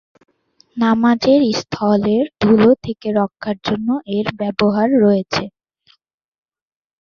নামাজের 0.77 1.41
স্থলের 1.53 2.23
ধুলো 2.41 2.71
থেকে 2.83 3.07
রক্ষার 3.19 3.57
জন্য 3.67 3.87
এর 4.15 4.27
ব্যবহার 4.39 4.89
রয়েছে। 5.03 5.43